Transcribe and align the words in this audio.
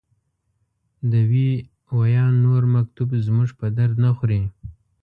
د 1.11 1.13
وي 1.29 1.49
ویان 1.97 2.33
نور 2.45 2.61
مکتوب 2.75 3.09
زموږ 3.25 3.49
په 3.59 3.67
درد 3.77 3.95
نه 4.05 4.11
خوري. 4.17 4.41